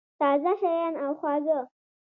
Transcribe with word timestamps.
تازه 0.19 0.51
شیان 0.59 0.93
او 1.03 1.11
خواږه 1.19 1.59